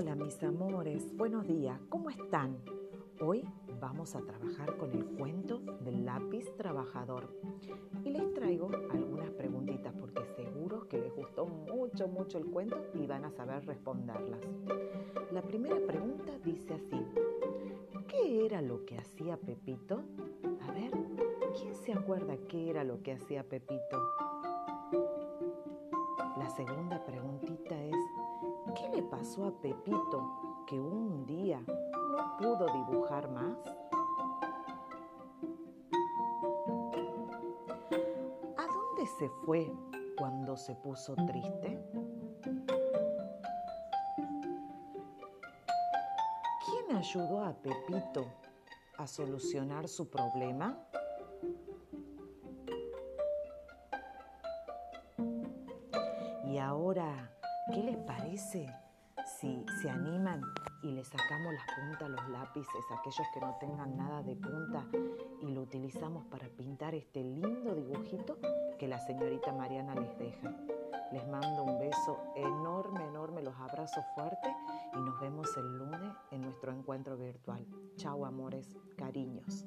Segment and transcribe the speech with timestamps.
[0.00, 2.56] mis amores, buenos días, ¿cómo están?
[3.20, 3.44] Hoy
[3.80, 7.28] vamos a trabajar con el cuento del lápiz trabajador
[8.02, 13.06] y les traigo algunas preguntitas porque seguro que les gustó mucho, mucho el cuento y
[13.06, 14.40] van a saber responderlas.
[15.32, 17.06] La primera pregunta dice así,
[18.08, 20.02] ¿qué era lo que hacía Pepito?
[20.66, 20.92] A ver,
[21.60, 24.00] ¿quién se acuerda qué era lo que hacía Pepito?
[26.38, 27.69] La segunda preguntita es, ¿qué
[29.00, 33.56] le pasó a Pepito que un día no pudo dibujar más?
[38.58, 39.72] ¿A dónde se fue
[40.18, 41.82] cuando se puso triste?
[46.66, 48.26] ¿Quién ayudó a Pepito
[48.98, 50.76] a solucionar su problema?
[56.44, 57.32] Y ahora,
[57.72, 58.68] ¿qué les parece
[59.80, 60.42] se animan
[60.82, 64.84] y le sacamos las puntas los lápices, aquellos que no tengan nada de punta,
[65.40, 68.36] y lo utilizamos para pintar este lindo dibujito
[68.78, 70.54] que la señorita Mariana les deja?
[71.12, 74.54] Les mando un beso enorme, enorme, los abrazo fuerte
[74.94, 77.66] y nos vemos el lunes en nuestro encuentro virtual.
[77.96, 79.64] Chao amores, cariños.